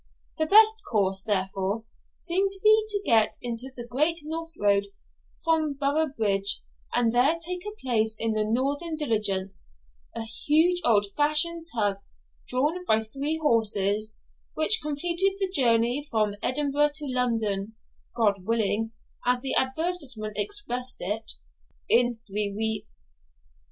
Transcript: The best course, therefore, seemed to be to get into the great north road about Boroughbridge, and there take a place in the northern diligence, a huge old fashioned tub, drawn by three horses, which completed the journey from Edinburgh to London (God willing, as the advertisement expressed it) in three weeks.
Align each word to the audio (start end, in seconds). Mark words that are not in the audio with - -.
The 0.39 0.47
best 0.47 0.77
course, 0.89 1.21
therefore, 1.21 1.85
seemed 2.15 2.49
to 2.53 2.59
be 2.63 2.85
to 2.87 3.01
get 3.05 3.37
into 3.39 3.71
the 3.75 3.85
great 3.85 4.17
north 4.23 4.55
road 4.59 4.87
about 5.47 5.77
Boroughbridge, 5.77 6.61
and 6.91 7.13
there 7.13 7.37
take 7.37 7.61
a 7.67 7.79
place 7.79 8.15
in 8.19 8.31
the 8.33 8.43
northern 8.43 8.95
diligence, 8.95 9.67
a 10.15 10.23
huge 10.23 10.81
old 10.83 11.05
fashioned 11.15 11.67
tub, 11.71 11.97
drawn 12.47 12.83
by 12.87 13.03
three 13.03 13.37
horses, 13.37 14.19
which 14.55 14.81
completed 14.81 15.33
the 15.37 15.51
journey 15.55 16.07
from 16.09 16.33
Edinburgh 16.41 16.93
to 16.95 17.05
London 17.05 17.75
(God 18.17 18.43
willing, 18.43 18.93
as 19.27 19.41
the 19.41 19.53
advertisement 19.53 20.33
expressed 20.35 20.97
it) 20.99 21.33
in 21.87 22.19
three 22.27 22.51
weeks. 22.57 23.13